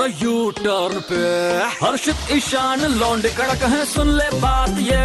U 0.00 0.50
turn 0.50 1.00
पे। 1.00 1.22
हर्षित, 1.84 2.16
ईशान, 2.32 2.80
लौंडे 2.80 3.28
कड़क 3.28 3.62
है, 3.62 3.84
सुन 3.84 4.08
ले 4.08 4.28
बात 4.40 4.78
ये। 4.78 4.96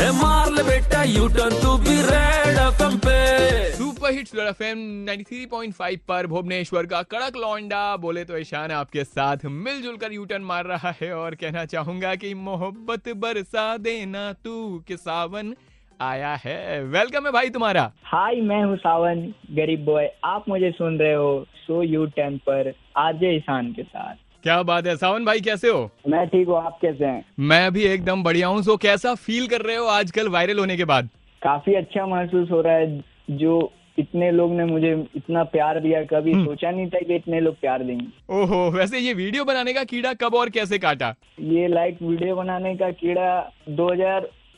है 0.00 0.10
मार 0.12 0.52
ले 0.52 0.62
बेटा 0.62 1.02
यू 1.02 1.28
टर्न 1.28 1.62
तू 1.62 1.76
भी 1.76 2.02
रेड 2.02 2.58
एफएम 2.58 2.98
पे। 2.98 3.72
सुपर 3.72 4.12
हिट्स 4.12 4.34
एफ़ 4.34 4.62
एम 4.62 4.78
93.5 4.78 6.00
पर 6.08 6.26
भुवनेश्वर 6.26 6.86
का 6.86 7.02
कड़क 7.02 7.36
लौंडा। 7.36 7.96
बोले 7.96 8.24
तो 8.24 8.38
ईशान 8.38 8.70
आपके 8.70 9.04
साथ 9.04 9.36
मिलजुल 9.44 9.96
कर 9.96 10.12
यूटर्न 10.12 10.42
मार 10.42 10.64
रहा 10.64 10.94
है। 11.00 11.12
और 11.14 11.34
कहना 11.34 11.64
चाहूँगा 11.64 12.14
कि 12.14 12.34
मोहब्बत 12.34 13.08
बरसा 13.08 13.76
देना 13.76 14.32
तू, 14.32 14.84
के 14.88 14.96
सावन 14.96 15.54
आया 16.00 16.34
है। 16.44 16.82
वेलकम 16.84 17.26
है 17.26 17.32
भाई 17.32 17.50
तुम्हारा। 17.50 17.90
हाय 18.04 18.40
मैं 18.40 18.62
हूँ 18.64 18.76
सावन 18.76 19.20
गरीब 19.56 19.84
बॉय 19.84 20.08
आप 20.24 20.44
मुझे 20.48 20.70
सुन 20.70 20.98
रहे 20.98 21.14
हो 21.14 21.44
सो 21.56 21.82
यू 21.82 22.04
टेन 22.16 22.36
पर 22.38 22.72
आरजे 22.96 23.36
ईशान 23.36 23.72
के 23.72 23.82
साथ। 23.82 24.14
क्या 24.42 24.62
बात 24.62 24.86
है? 24.86 24.94
सावन 24.96 25.24
भाई 25.24 25.40
कैसे 25.40 25.68
हो? 25.68 25.90
मैं 26.08 26.26
ठीक 26.28 26.48
हूँ 26.48 26.56
आप 26.56 26.78
कैसे 26.82 27.04
हैं? 27.04 27.24
मैं 27.38 27.72
भी 27.72 27.82
एकदम 27.84 28.22
बढ़िया 28.22 28.48
हूँ। 28.48 28.62
सो 28.62 28.76
कैसा 28.76 29.14
फील 29.16 29.46
कर 29.48 29.62
रहे 29.62 29.76
हो 29.76 29.86
आजकल 29.88 30.28
वायरल 30.28 30.58
होने 30.58 30.76
के 30.76 30.84
बाद? 30.84 31.08
काफ़ी 31.42 31.74
अच्छा 31.74 32.06
महसूस 32.06 32.50
हो 32.50 32.60
रहा 32.60 32.74
है 32.74 33.02
जो 33.30 33.72
इतने 33.98 34.30
लोग 34.30 34.52
ने 34.52 34.64
मुझे 34.64 34.92
इतना 35.16 35.42
प्यार 35.44 35.80
दिया। 35.80 36.02
कभी 36.10 36.34
सोचा 36.34 36.70
नहीं 36.70 36.86
था 36.90 36.98
कि 36.98 37.14
इतने 37.14 37.40
लोग 37.40 37.54
प्यार 37.60 37.82
देंगे। 37.82 38.06
ओहो 38.34 38.70
वैसे 38.70 38.98
ये 38.98 39.14
वीडियो 39.14 39.44
बनाने 39.44 39.72
का 39.72 39.84
कीड़ा 39.84 40.12
कब 40.14 40.34
और 40.34 40.50
कैसे 40.50 40.78
काटा? 40.78 41.14
ये 41.40 41.68
लाइक 41.68 41.98
वीडियो 42.02 42.36
बनाने 42.36 42.74
का 42.76 42.90
कीड़ा 42.90 43.40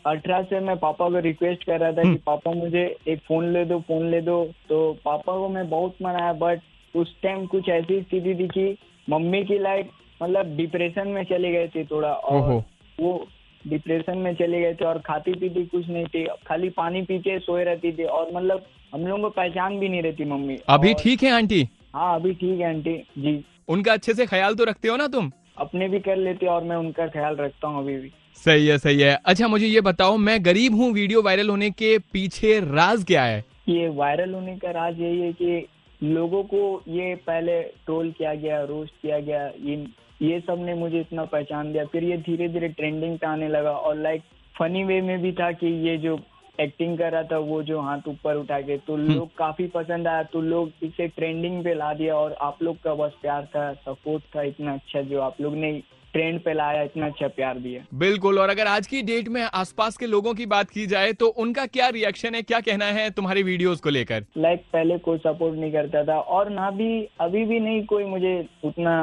2018 0.06 0.42
से 0.42 0.60
मैं 0.60 0.76
पापा 0.78 1.08
को 1.08 1.18
रिक्वेस्ट 1.18 1.64
कर 1.64 1.80
रहा 1.80 1.92
था 1.92 2.02
कि 2.02 2.18
पापा 2.26 2.50
मुझे 2.50 2.96
एक 3.08 3.18
फ़ोन 3.18 3.52
ले 3.52 3.64
दो 3.64 3.80
फ़ोन 3.80 4.10
ले 4.10 4.20
दो। 4.20 4.44
तो 4.68 4.92
पापा 5.04 5.32
को 5.32 5.48
मैं 5.48 5.68
बहुत 5.68 5.96
मनाया 6.02 6.32
बट 6.32 6.60
उस 6.96 7.14
टाइम 7.22 7.46
कुछ 7.46 7.68
ऐसी 7.68 8.00
स्थिति 8.02 8.34
थी 8.34 8.48
कि 8.48 8.78
मम्मी 9.10 9.44
की 9.44 9.58
लाइक 9.58 9.90
मतलब 10.22 10.56
डिप्रेशन 10.56 11.08
में 11.08 11.24
चले 11.24 11.52
गए 11.52 11.68
थे 11.68 11.84
थोड़ा 11.84 12.12
और 12.12 12.62
वो 13.00 13.26
डिप्रेशन 13.66 14.18
में 14.18 14.34
चले 14.34 14.60
गए 14.60 14.74
थे 14.74 14.84
और 14.84 14.98
खाती 14.98 15.32
पीती 15.32 15.66
कुछ 15.66 15.88
नहीं 15.88 16.06
थी। 16.06 16.24
खाली 16.24 16.68
पानी 16.68 17.02
पी 17.02 17.18
के 17.18 17.38
सोए 17.38 17.64
रहती 17.64 17.92
थी 17.92 18.04
और 18.04 18.30
मतलब 18.34 18.66
हम 18.94 19.06
लोगों 19.06 19.22
को 19.22 19.28
पहचान 19.28 19.78
भी 19.78 19.88
नहीं 19.88 20.02
रहती 20.02 20.24
मम्मी। 20.24 20.58
अभी 20.68 20.94
ठीक 20.94 21.22
है 21.22 21.30
आंटी? 21.30 21.68
हाँ 21.94 22.14
अभी 22.14 22.34
ठीक 22.34 22.60
है 22.60 22.68
आंटी। 22.68 23.04
जी। 23.18 23.44
उनका 23.68 23.92
अच्छे 23.92 24.14
से 24.14 24.26
ख्याल 24.26 24.54
तो 24.54 24.64
रखते 24.64 24.88
हो 24.88 24.96
ना 24.96 25.06
तुम? 25.06 25.30
अपने 25.56 25.88
भी 25.88 25.98
कर 26.00 26.16
लेते 26.16 26.46
और 26.46 26.64
मैं 26.64 26.76
उनका 26.76 27.06
ख्याल 27.08 27.36
रखता 27.36 27.68
हूँ 27.68 27.82
अभी 27.82 27.96
भी। 27.96 28.12
सही 28.36 28.66
है 28.66 28.76
सही 28.78 29.00
है। 29.00 29.14
अच्छा 29.24 29.48
मुझे 29.48 29.66
ये 29.66 29.80
बताओ 29.80 30.16
मैं 30.18 30.44
गरीब 30.44 30.74
हूँ 30.74 30.92
वीडियो 30.92 31.22
वायरल 31.22 31.48
होने 31.48 31.70
के 31.70 31.96
पीछे 32.12 32.58
राज 32.60 33.04
क्या 33.04 33.24
है? 33.24 33.44
ये 33.68 33.88
वायरल 33.88 34.34
होने 34.34 34.56
का 34.56 34.70
राज 34.70 35.00
यही 35.00 35.20
है 35.20 35.32
कि 35.32 35.66
लोगों 36.00 36.42
को 36.44 36.82
ये 36.88 37.14
पहले 37.26 37.60
ट्रोल 37.62 38.10
किया 38.10 38.34
गया 38.34 38.62
रोस्ट 38.64 38.92
किया 39.02 39.18
गया 39.20 39.46
ये 39.60 39.76
ये 40.22 40.38
सबने 40.40 40.74
मुझे 40.74 41.00
इतना 41.00 41.24
पहचान 41.24 41.72
दिया। 41.72 41.84
फिर 41.84 42.04
ये 42.04 42.16
धीरे 42.18 42.48
धीरे 42.48 42.68
ट्रेंडिंग 42.70 43.16
पे 43.18 43.26
आने 43.26 43.48
लगा 43.48 43.70
और 43.70 43.96
लाइक 43.96 44.22
फनी 44.54 44.82
वे 44.84 45.00
में 45.00 45.20
भी 45.22 45.32
था 45.32 45.50
कि 45.52 45.66
ये 45.88 45.96
जो 45.98 46.16
एक्टिंग 46.58 46.98
कर 46.98 47.12
रहा 47.12 47.22
था 47.22 47.38
वो 47.38 47.62
जो 47.62 47.80
हाथ 47.80 48.08
ऊपर 48.08 48.36
उठा 48.36 48.60
के 48.60 48.76
तो 48.78 48.96
लोग 48.96 49.28
काफ़ी 49.36 49.66
पसंद 49.66 50.08
आया 50.08 50.22
तो 50.22 50.40
लोग 50.40 50.72
इसे 50.82 51.06
ट्रेंडिंग 51.08 51.62
पे 51.64 51.74
ला 51.74 51.92
दिया 51.94 52.14
और 52.14 52.32
आप 52.40 52.62
लोग 52.62 52.76
का 52.76 52.94
बस 52.94 53.12
प्यार 53.22 53.44
था 53.46 53.72
सपोर्ट 53.86 54.22
था 54.36 54.42
इतना 54.42 54.74
अच्छा 54.74 55.00
जो 55.02 55.20
आप 55.20 55.40
लोग 55.40 55.54
ने 55.54 55.72
ट्रेंड 56.12 56.40
पे 56.40 56.52
लाया 56.52 56.82
इतना 56.82 57.06
अच्छा 57.06 57.28
प्यार 57.28 57.58
दिया। 57.58 57.84
बिल्कुल 57.98 58.38
और 58.38 58.50
अगर 58.50 58.66
आज 58.66 58.86
की 58.86 59.00
डेट 59.02 59.28
में 59.28 59.40
आसपास 59.42 59.96
के 59.96 60.06
लोगों 60.06 60.34
की 60.34 60.46
बात 60.46 60.70
की 60.70 60.86
जाए 60.86 61.12
तो 61.12 61.26
उनका 61.44 61.64
क्या 61.66 61.88
रिएक्शन 61.88 62.34
है 62.34 62.42
क्या 62.42 62.60
कहना 62.60 62.84
है 62.84 63.08
तुम्हारी 63.10 63.42
वीडियोस 63.42 63.80
को 63.80 63.90
लेकर? 63.90 64.24
लाइक 64.38 64.64
पहले 64.72 64.98
कोई 64.98 65.18
सपोर्ट 65.18 65.58
नहीं 65.58 65.72
करता 65.72 66.04
था 66.04 66.18
और 66.30 66.50
ना 66.50 66.70
भी 66.70 66.90
अभी 67.20 67.44
भी 67.44 67.60
नहीं 67.60 67.84
कोई 67.84 68.04
मुझे 68.06 68.34
उतना 68.64 68.94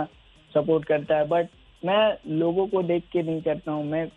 सपोर्ट 0.52 0.86
करता 0.86 1.17
है 1.17 1.27
बट 1.27 1.47
मैं 1.83 2.36
लोगों 2.36 2.67
को 2.67 2.83
देख 2.83 3.03
के 3.11 3.23
नहीं 3.23 3.42
करता 3.42 3.72
हूँ 3.72 3.86
मैं 3.86 4.08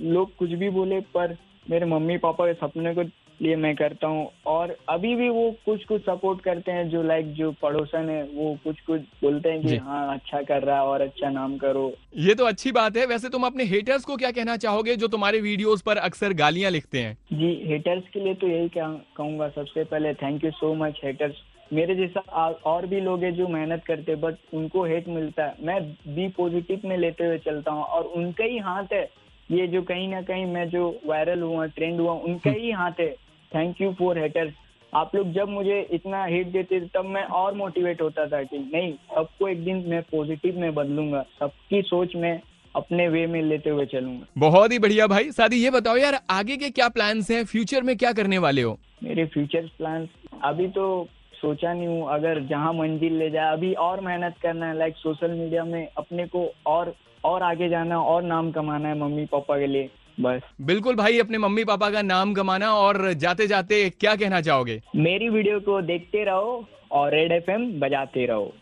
लोग 0.00 0.34
कुछ 0.36 0.50
भी 0.50 0.70
बोले 0.70 1.00
पर 1.14 1.36
मेरे 1.70 1.86
मम्मी 1.86 2.16
पापा 2.16 2.46
के 2.46 2.54
सपने 2.54 2.94
को 2.94 3.02
लिए 3.42 3.56
मैं 3.56 3.76
करता 3.76 4.06
हूँ। 4.06 4.30
और 4.46 4.76
अभी 4.88 5.16
भी 5.16 5.28
वो 5.28 5.54
कुछ 5.66 5.84
कुछ 5.84 6.02
सपोर्ट 6.02 6.40
करते 6.40 6.72
हैं 6.72 6.88
जो 6.88 7.02
लाइक 7.02 7.32
जो 7.32 7.52
पड़ोसन 7.52 8.08
है 8.08 8.22
वो 8.22 8.58
कुछ 8.64 8.80
कुछ 8.80 9.00
बोलते 9.00 9.48
हैं। 9.48 9.62
कि 9.62 9.76
हाँ 9.76 10.14
अच्छा 10.14 10.42
कर 10.42 10.62
रहा 10.62 10.76
है 10.76 10.82
और 10.82 11.00
अच्छा 11.00 11.30
नाम 11.30 11.56
करो। 11.56 11.92
ये 12.16 12.34
तो 12.34 12.44
अच्छी 12.44 12.72
बात 12.72 12.96
है। 12.96 13.06
वैसे 13.06 13.28
तुम 13.28 13.42
अपने 13.42 13.64
हेटर्स 13.64 14.04
को 14.04 14.16
क्या 14.16 14.30
कहना 14.30 14.56
चाहोगे 14.56 14.96
जो 14.96 15.08
तुम्हारे 15.08 15.40
वीडियोस 15.40 15.82
पर 15.82 15.96
अक्सर 15.96 16.32
गालियाँ 16.32 16.70
लिखते 16.70 16.98
हैं? 16.98 17.18
जी 17.32 17.62
हेटर्स 17.64 18.04
के 18.12 18.20
लिए 18.20 18.34
तो 18.34 18.48
यही 18.48 18.68
कह- 18.68 19.14
कहूँगा। 19.16 19.48
सबसे 19.48 19.84
पहले 19.84 20.14
thank 20.14 20.44
you 20.44 20.50
so 20.50 20.74
much 20.74 21.00
haters 21.04 21.34
मेरे 21.72 21.94
जैसा 21.94 22.50
और 22.50 22.86
भी 22.86 23.00
लोग 23.00 23.22
हैं 23.22 23.34
जो 23.34 23.48
मेहनत 23.48 23.84
करते 23.84 24.12
हैं 24.12 24.20
बट 24.20 24.34
उनको 24.54 24.84
हेट 24.84 25.08
मिलता 25.08 25.44
है। 25.44 25.54
मैं 25.62 25.92
बी 25.92 26.28
पॉजिटिव 26.28 26.80
में 26.84 26.98
लेते 26.98 27.24
हुए 27.24 27.38
चलता 27.38 27.72
हूँ 27.72 27.82
और 27.82 28.04
उनका 28.04 28.44
ही 28.44 28.58
हाथ 28.58 28.92
है 28.92 29.10
ये 29.50 29.66
जो 29.66 29.82
कहीं 29.82 30.08
ना 30.08 30.20
कहीं 30.22 30.44
मैं 30.46 30.68
जो 30.70 30.88
वायरल 31.06 31.40
हुआ 31.42 31.66
ट्रेंड 31.66 32.00
हुआ 32.00 32.12
उनका 32.12 32.50
ही 32.50 32.70
हाथ 32.70 33.00
है 33.00 33.10
थैंक 33.52 33.80
यू 33.80 33.92
फॉर 33.92 34.18
हेटर्स 34.18 34.52
आप 34.94 35.14
लोग 35.14 35.32
जब 35.32 35.48
मुझे 35.48 35.80
इतना 35.90 36.24
हिट 36.24 36.46
देते 36.46 36.80
थे 36.80 36.86
तब 36.94 37.04
मैं 37.04 37.22
और 37.40 37.54
मोटिवेट 37.54 38.00
होता 38.02 38.26
था 38.26 38.42
कि 38.42 38.58
नहीं 38.58 38.92
सबको 39.14 39.48
एक 39.48 39.64
दिन 39.64 39.84
मैं 39.88 40.02
पॉजिटिव 40.02 40.58
में 40.60 40.74
बदलूँगा। 40.74 41.22
सबकी 41.40 41.82
सोच 41.82 42.14
में 42.16 42.40
अपने 42.76 43.08
वे 43.08 43.26
में 43.26 43.42
लेते 43.42 43.70
हुए 43.70 43.86
चलूँगा। 43.86 44.26
बहुत 44.38 44.72
ही 44.72 44.78
बढ़िया 44.78 45.06
भाई। 45.06 45.30
शादी 45.32 45.56
ये 45.56 45.70
बताओ 45.70 45.96
यार 45.96 46.20
आगे 46.30 46.56
के 46.56 46.70
क्या 46.70 46.88
प्लान्स 46.88 47.30
हैं? 47.30 47.44
फ्यूचर 47.44 47.82
में 47.82 47.96
क्या 47.96 48.12
करने 48.12 48.38
वाले 48.38 48.62
हो? 48.62 48.78
मेरे 49.02 49.26
फ्यूचर 49.26 49.70
प्लान 49.78 50.08
अभी 50.44 50.68
तो 50.68 51.08
सोचा 51.34 51.72
नहीं 51.72 51.86
हूँ। 51.86 52.08
अगर 52.10 52.40
जहाँ 52.40 52.72
मंजिल 52.72 53.16
ले 53.18 53.30
जाए 53.30 53.52
अभी 53.52 53.72
और 53.74 54.00
मेहनत 54.00 54.34
करना 54.42 54.68
है 54.68 54.78
लाइक 54.78 54.96
सोशल 54.96 55.30
मीडिया 55.30 55.64
में 55.64 55.86
अपने 55.96 56.26
को 56.26 56.50
और 56.66 56.94
और 57.24 57.42
आगे 57.42 57.68
जाना 57.68 57.94
है 57.94 58.00
और 58.00 58.22
नाम 58.22 58.50
कमाना 58.50 58.88
है 58.88 58.98
मम्मी 58.98 59.24
पापा 59.24 59.58
के 59.58 59.66
लिए 59.66 59.90
बस। 60.20 60.42
बिल्कुल 60.60 60.94
भाई 60.94 61.18
अपने 61.18 61.38
मम्मी 61.38 61.64
पापा 61.64 61.90
का 61.90 62.02
नाम 62.02 62.34
कमाना 62.34 62.74
और 62.74 63.12
जाते 63.12 63.46
जाते 63.46 63.88
क्या 63.90 64.14
कहना 64.16 64.40
चाहोगे? 64.40 64.80
मेरी 64.96 65.28
वीडियो 65.28 65.60
को 65.60 65.80
देखते 65.82 66.24
रहो 66.24 66.64
और 66.92 67.10
रेड 67.10 67.32
एफएम 67.32 67.80
बजाते 67.80 68.26
रहो। 68.26 68.52